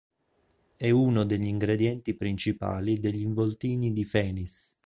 [0.77, 4.75] È uno degli ingredienti principali degli "involtini di Fénis".